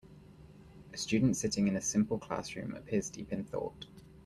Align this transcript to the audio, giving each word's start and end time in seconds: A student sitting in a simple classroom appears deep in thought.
A 0.95 0.97
student 0.97 1.37
sitting 1.37 1.67
in 1.67 1.75
a 1.75 1.79
simple 1.81 2.17
classroom 2.17 2.73
appears 2.73 3.11
deep 3.11 3.31
in 3.31 3.43
thought. 3.43 3.85